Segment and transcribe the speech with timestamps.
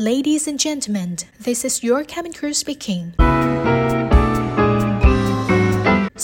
[0.00, 3.02] Ladies and gentlemen, this is your cabin crew speaking.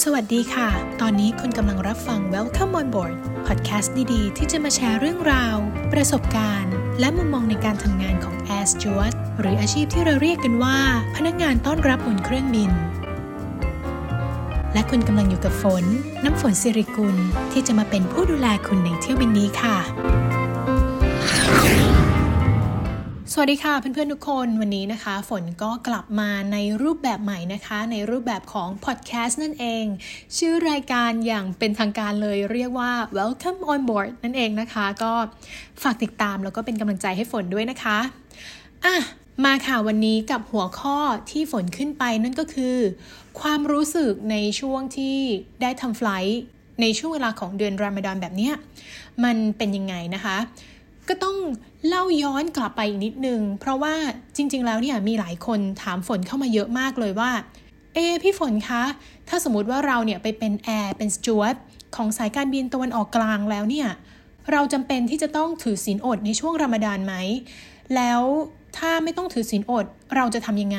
[0.02, 0.68] สวัสดีค่ะ
[1.00, 3.14] ตอนนี้คุณกำลังรับฟัง Welcome on board
[3.46, 5.56] podcast ดีๆ ที่จะมาแชร์เรื่องราว
[5.92, 10.78] ประสบการณ์ และมุมมองในการทำงานของ Air Steward หรืออาชีพที่เราเรียกกันว่า
[11.16, 12.70] พนักงานต้อนรับบนเครื่องบิน
[14.74, 15.84] และคุณกำลังอยู่กับฝน
[16.24, 17.16] น้ำฝนสิริกุล
[17.52, 19.78] ที่จะมาเป็นผู้ดูแลคุณในเที่ยวบินนี้ค่ะ
[23.38, 29.84] สวัสดีค่ะเพื่อนๆทุกคนวันนี้นะคะ ฝนก็กลับมาในรูปแบบใหม่นะคะ ในรูปแบบของพอดแคสต์นั่นเอง
[30.36, 35.12] ชื่อรายการอย่างเป็นทางการเลยเรียกว่า Welcome on board นั่นเองนะคะ ก็
[35.82, 37.98] ฝากติดตามแล้วก็เป็นกำลังใจให้ฝนด้วยนะคะ
[38.84, 38.96] อะ
[39.44, 40.98] มาค่ะวันนี้กับหัวข้อ
[41.30, 42.76] ที่ฝนขึ้นไปนั่นก็คือ
[43.40, 45.16] ความรู้สึกในช่วงที่
[45.62, 46.36] ได้ทำไฟล์
[46.80, 48.54] ในช่วงเวลาของเดือนรอมฎอนแบบเนี้ย
[49.24, 50.38] มันเป็นยังไงนะคะ
[51.08, 51.36] ก็ต้อง
[51.88, 53.94] เล่าย้อนกลับไปอีกนิดนึง เพราะว่า
[54.36, 57.30] จริง ๆ แล้วเนี่ยมีหลายคนถามฝนเข้ามาเยอะมากเลยว่า
[57.94, 58.82] เอพี่ฝนคะ
[59.28, 61.54] ถ้าสมมติว่าเราเนี่ยไปเป็นแอร์เป็นสจวต
[61.96, 63.88] ของสายการบินตะวันออกกลางแล้วเนี่ย
[64.52, 67.14] เราจำเป็นที่จะต้องถือศีลอดในช่วงรอมฎอนไหม
[67.94, 68.22] แล้ว
[68.76, 69.86] ถ้าไม่ต้องถือศีลอด
[70.16, 70.78] เราจะทำยังไง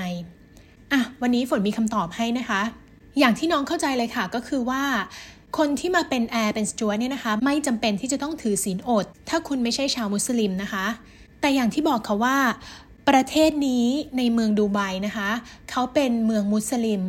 [0.91, 2.61] อะวันนี้ฝนมีคำตอบให้นะคะ
[3.19, 4.83] อย่างที่น้องเข้าใจเลยค่ะก็คือว่า
[5.57, 10.85] คนที่มาเป็นแอร์เป็นสจวตเนี่ยนะคะ ไม่จำเป็นที่จะต้องถือศีลอด ถ้าคุณไม่ใช่ชาวมุสลิมนะคะ
[11.41, 12.37] แต่อย่างที่บอกค่ะว่า
[13.09, 13.85] ประเทศนี้
[14.17, 15.29] ในเมืองดูไบนะคะ
[15.71, 17.01] เขาเป็นเมืองมุสลิม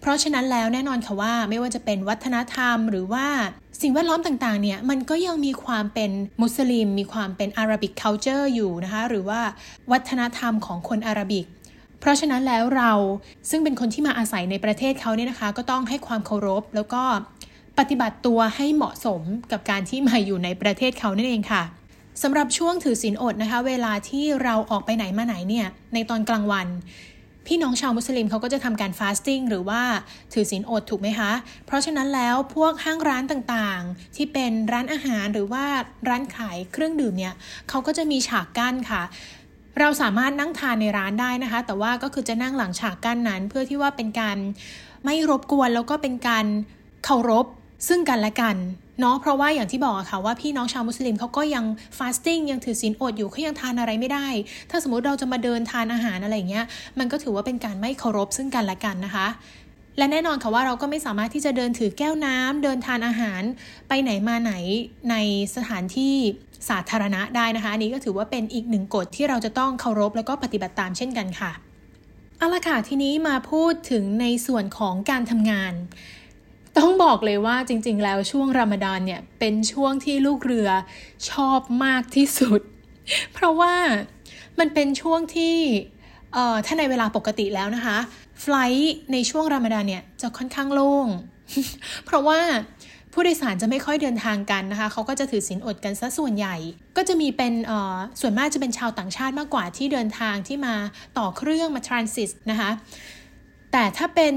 [0.00, 3.26] เพราะฉะนั้นแล้วแน่นอนค่ะว่าไม่ว่าจะเป็นวัฒนธรรมหรือว่า
[3.80, 6.10] สิ่งแวดล้อมต่างๆ เนี่ย มันก็ยังมีความเป็น
[6.42, 9.40] มุสลิม มีความเป็นอารับิก culture อยู่นะคะ หรือว่า
[9.92, 11.46] วัฒนธรรมของคนอารับิก
[12.00, 12.92] เพราะฉะนั้นแล้วเรา
[13.50, 17.02] ซึ่งเป็นคนที่มาอาศัยในประเทศเขาเนี่ยนะคะ ก็ต้องให้ความเคารพ แล้วก็
[17.78, 21.62] ปฏิบัติตัวให้เหมาะสมกับการที่มาอยู่ในประเทศเขานั่นเองค่ะ
[22.22, 26.68] สำหรับช่วงถือศีลอดนะคะ เวลาที่เราออกไปไหนมาไหนเนี่ยในตอนกลางวัน
[27.46, 29.82] พี่น้องชาวมุสลิมเขาก็จะทำการฟาสติ้งหรือว่า
[30.32, 31.32] ถือศีลอดถูกไหมคะ
[31.66, 35.64] เพราะฉะนั้นแล้วพวกห้างร้านต่างๆ ที่เป็นร้านอาหารหรือว่า
[36.08, 37.34] ร้านขายเครื่องดื่มเนี่ย
[37.68, 39.02] เขาก็จะมีฉากกั้นค่ะ
[39.80, 44.36] เราสามารถนั่งทานในร้านได้นะคะ แต่ว่าก็คือจะนั่งหลังฉากกั้นนั้น เพื่อที่ว่าเป็นการ
[45.04, 46.46] ไม่รบกวนแล้วก็เป็นการ
[47.04, 47.46] เคารพ
[47.88, 48.56] ซึ่งกันและกัน
[49.00, 51.64] เนาะเพราะว่าอย่างที่บอกอะค่ะว่าพี่น้องชาวมุสลิมเขาก็ยัง
[51.98, 54.26] ฟาสติ้งยังถือศีลอดอยู่เขายังทานอะไรไม่ได้
[54.70, 56.64] ถ้าสมมติเราจะมาเดินทานอาหารอะไรเงี้ย
[56.98, 59.26] มันก็ถือว่าเป็นการไม่เคารพซึ่งกันและกันนะคะ
[59.98, 63.42] และแน่นอนค่ะว่าเราก็ไม่สามารถที่จะเดินถือแก้วน้ำเดินทานอาหาร
[63.88, 64.52] ไปไหนมาไหน
[65.10, 65.16] ใน
[65.56, 66.14] สถานที่
[66.68, 71.52] สาธารณะได้นะคะอันนี้ก็ถือว่าเป็นอีกหนึ่งกฎที่เราจะต้องเคารพแล้วก็ปฏิบัติตามเช่นกันค่ะ
[72.38, 75.72] เอาละค่ะทีนี้มาพูดถึงในส่วนของการทำงาน
[76.78, 80.68] ต้องบอกเลยว่าจริง ๆ แล้วช่วงรามฎอนเนี่ยเป็นช่วงที่ลูกเรือ
[81.30, 82.60] ชอบมากที่สุด
[83.32, 83.74] เพราะว่า
[84.58, 85.56] มันเป็นช่วงที่
[86.66, 87.98] ถ้าในเวลาปกติแล้วนะคะ
[88.40, 91.08] ไฟล์ในช่วงรามฎอนเนี่ยจะค่อนข้างโล่ง
[92.04, 92.40] เพราะว่า
[93.12, 96.56] ผู้โดยสารจะไม่ค่อยเดินทางกันนะคะ เขาก็จะถือศีลอดกันซะส่วนใหญ่
[96.96, 97.52] ก็จะมีเป็น
[98.20, 100.74] ส่วนมากจะเป็นชาวต่างชาติมากกว่าที่เดินทางที่มา
[101.18, 102.70] ต่อเครื่องมา transit นะคะ
[103.72, 104.34] แต่ถ้าเป็น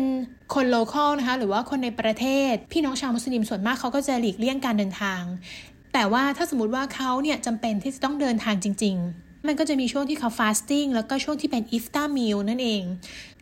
[0.53, 5.22] คน local นะคะหรือว่าคนในประเทศ พี่น้องชาวมุสลิมส่วนมากเขาก็จะหลีกเลี่ยงการเดินทาง
[5.94, 12.84] แต่ว่าถ้าสมมติว่าเขาเนี่ยจำเป็นที่จะต้องเดินทางจริง ๆ มันก็จะมีช่วงที่เขา fasting แล้วก็ช่วงที่เป็น Iftar meal นั่นเอง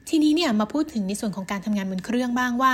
[0.09, 2.73] ทีนี้เนี่ยมาพูดถึงในส่วนของการทำงานบนเครื่องบ้างว่า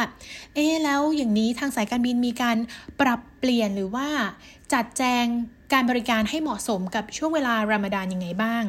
[0.56, 2.58] เอ๊แล้วอย่างนี้ทางสายการบินมีการ
[3.02, 4.08] ปรับเปลี่ยนหรือว่า
[4.74, 5.26] จัดแจง
[5.74, 8.64] การบริการให้เหมาะสมกับช่วงเวลารามฎานยังไงบ้าง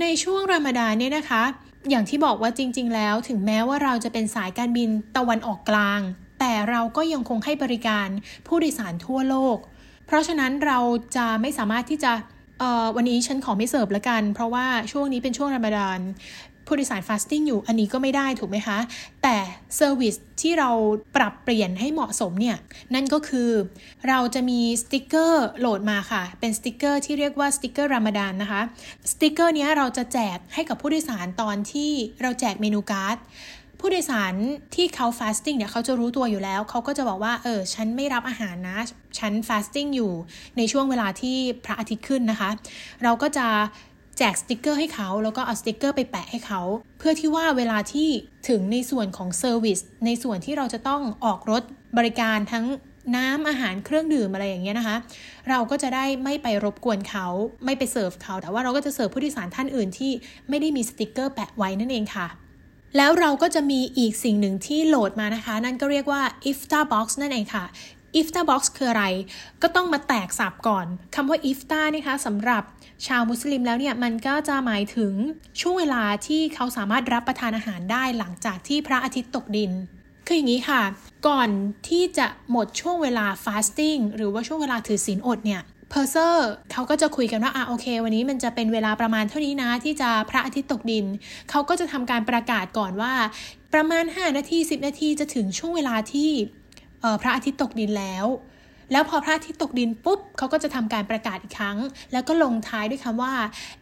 [0.00, 1.42] ในช่วงรามดานเนี่ยนะคะ
[1.90, 6.00] อย่างที่บอกว่าจริง ๆ แล้ว ถึงแม้ว่าเราจะเป็นสายการบินตะวันออกกลาง
[6.40, 8.08] แต่เราก็ยังคงให้บริการ
[8.46, 9.58] ผู้โดยสารทั่วโลก
[10.06, 10.78] เพราะฉะนั้นเรา
[11.16, 12.12] จะไม่สามารถที่จะ
[12.96, 16.00] วันนี้ฉันขอไม่เสิร์ฟละกัน เพราะว่าช่วงนี้เป็นช่วง Ramadan
[16.68, 18.78] ผู้โดยสาร fasting อยู่อันนี้ก็ไม่ได้ถูกไหมคะ
[19.22, 19.36] แต่
[19.76, 20.70] service ที่เรา
[21.16, 22.56] ปรับเปลี่ยนให้เหมาะสมเนี่ย
[22.94, 23.50] นั่นก็คือ
[24.08, 28.62] เราจะมีสติกเกอร์ load มาค่ะ เป็นสติกเกอร์ที่เรียกว่าสติกเกอร์ Ramadan นะคะ
[29.12, 31.90] สติกเกอร์นี้เราจะแจกให้กับผู้โดยสารตอนที่
[32.22, 33.18] เราแจก menu card
[33.82, 34.34] ผู้โดยสาร
[34.74, 38.78] ที่เขา fasting เนี่ยเขาจะรู้ตัวอยู่แล้ว เขาก็จะบอกว่า เออ ฉันไม่รับอาหารนะ
[39.18, 40.12] ฉัน fasting อยู่
[40.56, 42.50] ในช่วงเวลาที่พระอาทิตย์ขึ้นนะคะ
[43.02, 43.46] เราก็จะ
[44.18, 46.60] แจกสติกเกอร์ให้เขาแล้วก็เอาสติกเกอร์ไปแปะให้เขา
[46.98, 48.08] เพื่อที่ว่าเวลาที่
[48.48, 51.62] ถึงในส่วนของ service ในส่วนที่เราจะต้องออกรถ
[51.98, 52.66] บริการทั้ง
[53.16, 54.96] น้ำอาหารเครื่องดื่มอะไรอย่างเงี้ยนะคะ
[55.48, 57.26] เราก็จะได้ไม่ไปรบกวนเขา
[57.64, 60.12] ไม่ไปเสิร์ฟเขา แต่ว่าเราก็จะเสิร์ฟผู้โดยสารท่านอื่นที่
[60.48, 62.28] ไม่ได้มีสติกเกอร์แปะไว้นั่นเองค่ะ
[62.96, 67.64] แล้วเราก็จะมีอีกสิ่งหนึ่งที่โหลดมานะคะ นั่นก็เรียกว่า iftar box นั่นเองค่ะ
[68.20, 69.04] iftar box คืออะไร
[69.62, 72.62] ก็ต้องมาแตกสับก่อนคำว่า iftar นะคะสำหรับ
[73.06, 75.12] ชาวมุสลิมแล้วเนี่ย มันก็จะหมายถึง
[75.60, 79.72] ช่วงเวลาที่เขาสามารถรับประทานอาหารได้หลังจากที่พระอาทิตย์ตกดิน
[80.26, 80.82] คืออย่างนี้ค่ะ
[81.28, 81.48] ก่อน
[81.88, 91.04] ที่จะหมดช่วงเวลา fasting หรือว่าช่วงเวลาถือศีลอดเนี่ยเพอร์เซอร์เขาก็จะคุยกันว่าอะโอเค วันนี้มันจะเป็นเวลาประมาณเท่านี้นะ ที่จะพระอาทิตย์ตกดิน
[91.50, 93.12] เขาก็จะทำการประกาศก่อนว่า
[93.74, 96.30] ประมาณ 5 นาที 10 นาทีจะถึงช่วงเวลาที่
[97.22, 98.26] พระอาทิตย์ตกดินแล้ว
[98.92, 101.78] แล้วพอพระอาทิตย์ตกดินปุ๊บเขาก็จะทำการประกาศอีกครั้ง
[102.12, 103.34] แล้วก็ลงท้ายด้วยคำว่า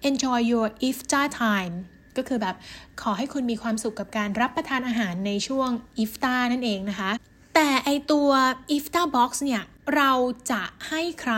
[0.09, 1.75] enjoy your iftar time
[2.17, 2.57] ก็คือแบบ
[3.03, 5.71] ขอให้คุณมีความสุขกับการรับประทานอาหารในช่วง
[6.03, 7.11] iftar นั่นเองนะคะ
[7.55, 8.29] แต่ไอตัว
[8.77, 9.63] iftar box เนี่ย
[9.97, 10.13] เรา
[10.53, 11.35] จะให้ใคร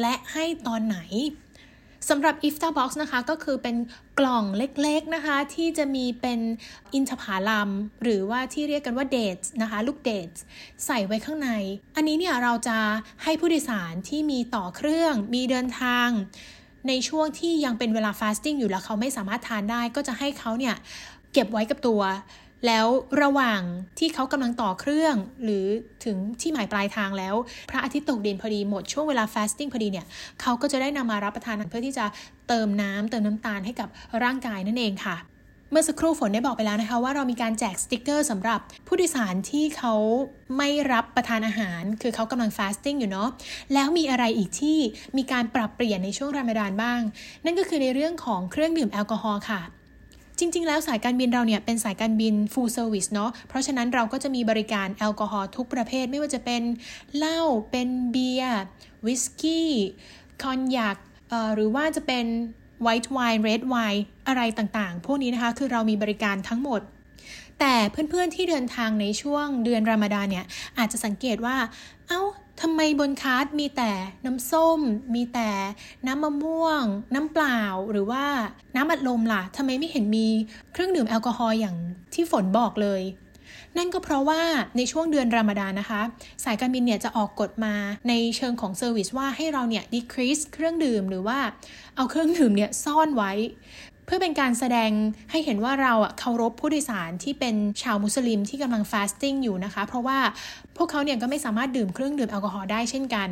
[0.00, 0.98] และให้ตอนไหน
[2.08, 3.76] สำหรับ iftar box นะคะ ก็คือเป็น
[4.18, 6.40] กล่องเล็กๆนะคะ ที่จะมีเป็น
[6.94, 7.70] อินทผลัม
[8.02, 10.28] หรือว่าที่เรียกกันว่าเดทนะคะ ลูกเดท
[10.86, 11.50] ใส่ไว้ข้างใน
[11.96, 12.78] อันนี้เนี่ยเราจะ
[13.22, 16.08] ให้ผู้โดยสารที่มีต่อเครื่อง มีเดินทาง
[16.88, 20.74] ในช่วงที่ยังเป็นเวลาฟาสติ้งอยู่แล้วเขาไม่สามารถทานได้ ก็จะให้เขาเนี่ย
[21.32, 22.00] เก็บไว้กับตัว
[22.66, 22.86] แล้ว
[23.22, 23.60] ระหว่าง
[23.98, 25.14] ที่เขากำลังต่อเครื่อง
[25.44, 25.66] หรือ
[26.04, 27.34] ถึงที่หมายปลายทางแล้ว
[27.70, 30.06] พระอาทิตย์ตกดินพอดีหมดช่วงเวลา fasting พอดีเนี่ย
[30.40, 32.04] เขาก็จะได้นำมารับประทานเพื่อที่จะ
[32.48, 33.88] เติมน้ำเติมน้ำตาลให้กับ
[34.22, 35.16] ร่างกายนั่นเองค่ะ
[35.70, 39.94] เมื่อสักครู่ฝนได้บอกไปแล้วนะคะว่าเรามีการแจกสติกเกอร์สำหรับผู้โดยสารที่เขา
[40.56, 43.28] ไม่รับประทานอาหาร คือเขากำลัง fasting อยู่เนาะ
[43.74, 44.78] แล้วมีอะไรอีกที่
[45.16, 47.00] มีการปรับเปลี่ยนในช่วงรามฎานบ้าง
[47.44, 49.60] นั่นก็คือในเรื่องของเครื่องดื่มแอลกอฮอล์ค่ะ
[50.44, 56.62] จริง ๆ แล้วสายการบินเราเนี่ยเป็นสายการบิน full service เนาะเพราะฉะนั้นเราก็จะมีบริการแอลกอฮอล์ทุกประเภทไม่ว่าจะเป็น
[57.16, 57.40] เหล้า
[57.70, 58.62] เป็นเบียร์
[59.06, 59.70] วิสกี้
[60.42, 60.96] คอนยัก
[61.54, 62.24] หรือว่าจะเป็น
[62.82, 66.80] white wine red wine อะไรต่างๆ พวกนี้นะคะ คือเรามีบริการทั้งหมด
[67.60, 70.46] แต่เพื่อนๆที่เดินทางในช่วงเดือนรามฎานเนี่ย
[70.78, 71.56] อาจจะสังเกตว่า
[72.08, 72.22] เอ้า
[72.62, 73.90] ทำไมบน cart มีแต่
[74.24, 74.80] น้ำส้ม
[75.14, 75.50] มีแต่
[76.06, 76.84] น้ำมะม่วง
[77.14, 77.60] น้ำเปล่า
[77.90, 78.24] หรือว่า
[78.76, 80.26] น้ำอัดลมล่ะทำไมไม่เห็นมี
[80.72, 81.76] เครื่องดื่มแอลกอฮอล์อย่าง
[82.14, 83.02] ที่ฝนบอกเลย
[83.76, 84.42] นั่นก็เพราะว่า
[84.76, 86.02] ในช่วงเดือนรามฎานนะคะ
[86.44, 87.74] สายการบินเนี่ยจะออกกฎมา
[88.08, 91.38] ในเชิงของ service ว่าให้เราเนี่ย decrease เครื่องดื่มหรือว่า
[91.96, 93.32] เอาเครื่องดื่มเนี่ยซ่อนไว้
[94.06, 94.90] เพื่อเป็นการแสดง
[95.30, 100.18] ให้เห็นว่าเราเคารพผู้โดยสารที่เป็นชาวมุสลิมที่กำลัง fasting อยู่นะคะ เพราะว่า
[100.76, 103.28] พวกเขาเนี่ยก็ไม่สามารถดื่มเครื่องดื่มแอลกอฮอล์ได้เช่นกัน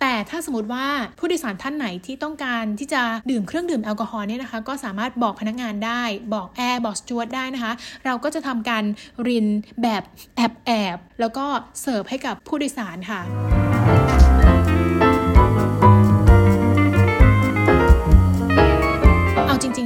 [0.00, 0.86] แต่ถ้าสมมติว่า
[1.18, 6.02] ผู้โดยสารท่านไหนที่ต้องการที่จะดื่มเครื่องดื่มแอลกอฮอล์เนี่ยนะคะ ก็สามารถบอกพนักงานได้
[6.34, 7.72] บอกแอร์บอกสจวตได้นะคะ
[8.04, 8.84] เราก็จะทำการ
[9.28, 9.46] ริน
[9.82, 10.02] แบบ
[10.36, 11.44] แอบแอบแล้วก็
[11.80, 13.65] เสิร์ฟให้กับผู้โดยสารค่ะ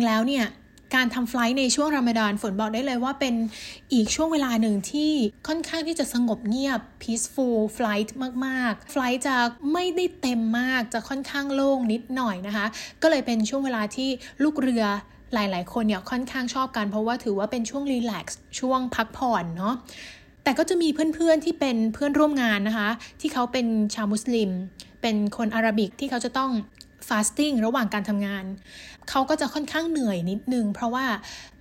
[0.00, 0.46] จริงแล้วเนี่ย
[0.94, 3.34] การทำไฟล์ในช่วงรามฎานฝนบอกได้เลยว่าเป็น
[3.92, 5.12] อีกช่วงเวลาหนึ่งที่
[5.48, 8.10] ค่อนข้างที่จะสงบเงียบ peaceful flight
[8.46, 9.36] มากๆ ไฟล์จะ
[9.72, 12.66] ไม่ได้เต็มมากจะค่อนข้างโล่งนิดหน่อยนะคะ
[13.02, 14.08] ก็เลยเป็นช่วงเวลาที่
[14.42, 14.84] ลูกเรือ
[15.34, 19.74] หลาย ๆ คนเนี่ยค่อนข้างชอบกันเพราะว่าถือว่าเป็นช่วง relax ช่วงพักผ่อนเนาะ
[20.44, 24.50] แต่ก็จะมีเพื่อน ๆ ที่เป็นเพื่อนร่วมงานนะคะ ที่เขาเป็นชาวมุสลิม
[25.02, 26.50] เป็นคน Arabic ที่เขาจะต้อง
[27.08, 28.44] fasting ระหว่างการทำงาน
[29.10, 31.06] เขาก็จะค่อนข้างเหนื่อยนิดนึง เพราะว่า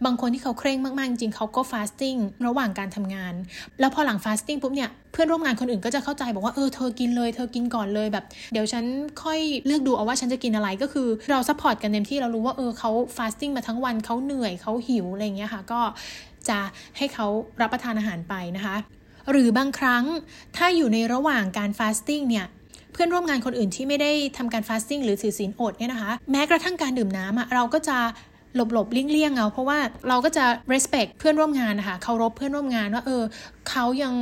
[0.06, 2.16] บางคนที่เขาเคร่งมาก ๆ จริงเขาก็ fasting
[2.47, 3.33] ระหว่างการทำงาน
[3.80, 8.86] แล้วพอหลัง fasting ปุ๊บเนี่ยเพื่อนร่วมงานคนอื่นก็จะเข้าใจบอกว่าเออเธอกินเลยเธอกินก่อนเลยแบบ เดี๋ยวฉัน
[9.24, 15.81] ค่อยเลือกดูเอาว่าฉันจะกินอะไรก็คือเรา support กันเต็มที่เรารู้ว่าเออเขา fasting มาทั้งวันเขาเหนื่อยเขาหิวอะไรเงี้ยค่ะ ก็
[16.50, 16.60] จะ
[16.98, 17.27] ให้เขา
[17.62, 18.75] รับประทานอาหารไปนะคะ
[19.31, 20.03] หรือบางครั้ง
[20.58, 27.98] ถ้าอยู่ในระหว่างการ fasting เนี่ย เพื่อนร่วมงานคนอื่นที่ไม่ได้ทำการ fasting หรือถือศีลอดเนี่ยนะคะแม้กระทั่งการดื่มน้ำอะเราก็จะ
[28.56, 29.77] หลบหลบเลี่ยงๆเอาเพราะว่า
[30.10, 33.24] เราก็จะ respect เพื่อนร่วมงานนะคะเคารพเพื่อนร่วมงานว่าเออ
[33.70, 34.13] เขายัง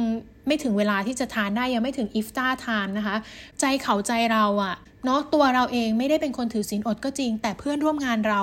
[0.48, 3.16] ไม่ถึงเวลาที่จะทานได้ยังไม่ถึง iftar time นะคะ
[3.60, 8.42] ใจเขาใจเราอะเนาะตัวเราเองไม่ได้เป็นคนถือศีลอดก็จริง แต่เพื่อนร่วมงานเรา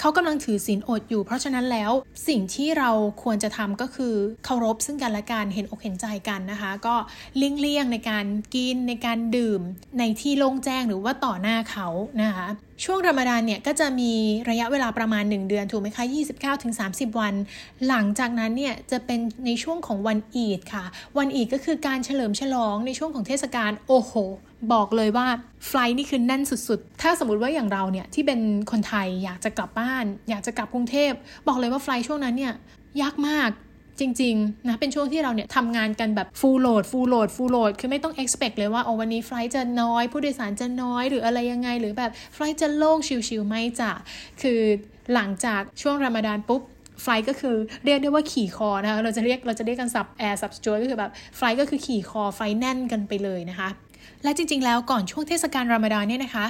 [0.00, 1.92] เขากำลังถือศีลอดอยู่ เพราะฉะนั้นแล้ว
[2.28, 2.90] สิ่งที่เรา
[3.22, 4.14] ควรจะทำก็คือ
[4.44, 6.94] เคารพซึ่งกันและกันเห็นอกเห็นใจกันนะคะ ก็
[7.36, 9.60] เลี่ยงๆในการกินในการดื่ม
[9.98, 11.88] ในที่โล่งแจ้งหรือว่าต่อหน้าเขา
[12.22, 12.48] นะคะ
[12.84, 14.12] ช่วงรามฎานเนี่ยก็จะมี
[14.50, 16.04] ระยะเวลาประมาณ 1 เดือนถูกไหมคะ
[16.62, 17.34] 29-30 วัน
[17.88, 20.84] หลังจากนั้นเนี่ยจะเป็นในช่วงของวันอีดค่ะ
[21.18, 24.12] วันอีดก็คือการเฉลิมฉลองในช่วงของเทศกาลโอ้โห
[24.72, 25.26] บอกเลยว่า
[25.66, 31.12] ไฟล์นี่คือแน่นสุดๆ ถ้าสมมติว่าอย่างเราเนี่ยที่เป็นคนไทยอยากจะกลับบ้าน อยากจะกลับกรุงเทพ
[31.48, 32.54] บอกเลยว่าไฟล์ช่วงนั้นเนี่ย
[33.02, 33.50] ยากมาก
[34.00, 43.90] จริงๆนะเป็นช่วงที่เราเนี่ยทำงานกันแบบ full load full load full load คือไม่ต้อง expect เลยว่าโอ้วันนี้ไฟล์จะน้อย ผู้โดยสารจะน้อยหรืออะไรยังไง หรือแบบไฟล์จะโล่งชิวๆไหมจ๊ะ
[44.42, 44.60] คือ
[45.14, 46.62] หลังจากช่วงรามฎานปุ๊บ
[47.02, 53.68] ไฟก็คือเรียกได้ว่าขี่คอนะคะเราจะเรียกเราจะเรียกกันศัพท์แอร์ศัพท์สจ๊วตก็คือแบบไฟก็คือขี่คอไฟแน่นกันไปเลยนะคะ
[54.24, 56.46] และจริง ๆ แล้วก่อนช่วงเทศกาลรอมฎอนเนี่ยนะคะ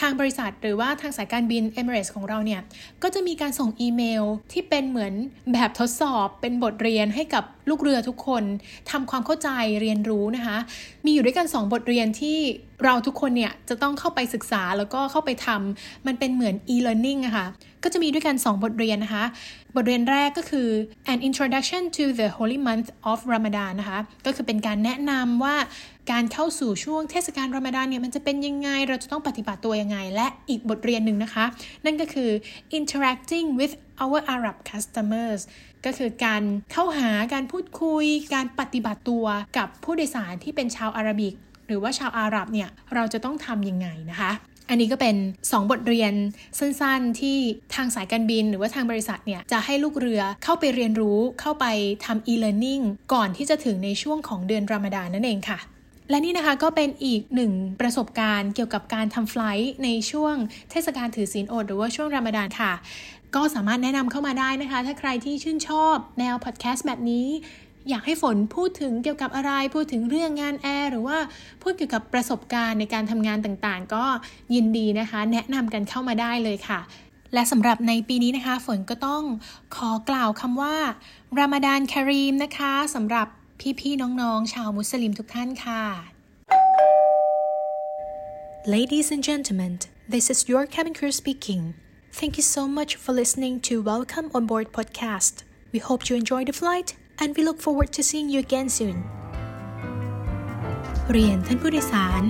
[0.00, 2.60] ทางบริษัทหรือว่าทางสายการบิน Emirates ของเราเนี่ย
[3.02, 5.12] ก็จะมีการส่งอีเมลที่เป็นเหมือน
[5.52, 8.44] แบบทดสอบเป็นบทเรียนให้กับลูกเรือทุกคน
[8.90, 9.48] ทำความเข้าใจ
[9.80, 10.58] เรียนรู้นะคะ
[11.04, 12.38] มีอยู่ด้วยกัน 2 บทเรียนที่
[12.84, 17.46] เราทุกคนเนี่ย จะต้องเข้าไปศึกษาแล้วก็เข้าไปทำมันเป็นเหมือน e-learning อะคะ
[17.84, 19.24] ก็จะมีด้วยกัน 2 บทเรียนนะคะ
[19.76, 20.68] บทเรียนแรกก็คือ
[21.12, 25.56] an introduction to the holy month of Ramadan นะคะ ก็คือเป็นการแนะนำว่า
[26.12, 31.44] การเข้าสู่ช่วงเทศกาลรอมฎอนเนี่ย มันจะเป็นยังไง เราจะต้องปฏิบัติตัวยังไง และอีกบทเรียนหนึ่งนะคะ
[31.84, 32.30] นั่นก็คือ
[32.78, 35.40] interacting with our Arab customers
[35.86, 36.42] ก็คือการ
[36.72, 38.04] เข้าหาการพูดคุย
[38.34, 39.26] การปฏิบัติตัว
[39.58, 41.34] กับผู้โดยสารที่เป็นชาวอาหรับิก
[41.66, 44.32] หรือว่าชาวอาหรับเนี่ย เราจะต้องทำยังไงนะคะ
[44.70, 46.12] อันนี้ก็เป็น 2 บทเรียน
[46.58, 47.36] สั้นๆ ที่
[47.74, 51.66] ทางสายการบินหรือว่าทางบริษัทเนี่ยจะให้ลูกเรือเข้าไปเรียนรู้เข้าไป
[52.04, 52.82] ทำ e-learning
[53.14, 55.58] ก่อนที่จะถึงในช่วงของเดือนรอมฎานนั่นเองค่ะ
[56.10, 60.34] และนี่นะคะก็เป็นอีกหนึ่งประสบการณ์เกี่ยวกับการทำไฟล์ในช่วง
[60.70, 62.72] เทศกาลถือศีลอดหรือว่าช่วงรามฎานค่ะ
[63.34, 67.26] ก็สามารถแนะนำเข้ามาได้นะคะ ถ้าใครที่ชื่นชอบแนวพอดแคสต์แบบนี้
[67.88, 71.18] อยากให้ฝนพูดถึงเกี่ยวกับอะไร พูดถึงเรื่องงานแอร์หรือว่า
[71.62, 74.04] พูดเกี่ยวกับประสบการณ์ในการทำงานต่างๆ ก็
[74.54, 76.80] ยินดีนะคะ แนะนำกันเข้ามาได้เลยค่ะ
[77.34, 79.22] และสำหรับในปีนี้นะคะ ฝนก็ต้อง
[79.76, 80.76] ขอกล่าวคำว่า
[81.38, 83.28] รามฎานคารีมนะคะสำหรับ
[83.60, 85.82] พี่ๆน้องๆ ชาวมุสลิมทุกท่านค่ะ
[88.74, 89.72] Ladies and gentlemen,
[90.14, 91.62] this is your cabin crew speaking.
[92.18, 95.34] Thank you so much for listening to Welcome on Board podcast.
[95.72, 96.88] We hope you enjoy the flight
[97.20, 98.96] and we look forward to seeing you again soon.
[101.12, 102.22] เรียนท่านผู้โดยสาร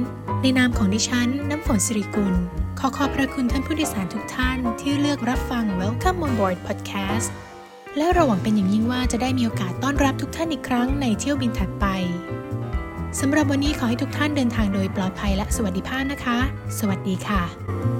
[0.42, 2.34] ในนามของดิฉัน น้ำฝนสิริกุล
[2.78, 7.30] ขอขอบพระคุณท่านผู้โดยสารทุกท่านที่เลือกรับฟัง Welcome on Board podcast
[7.96, 11.86] และเราหวังเป็นอย่างยิ่งว่าจะได้มีโอกาสต้อนรับทุกท่านอีกครั้งในเที่ยวบินถัดไป
[13.20, 16.38] สำหรับวันนี้ขอให้ทุกท่านเดินทางโดยปลอดภัยและสวัสดิภาพนะคะ
[16.78, 17.97] สวัสดีค่ะ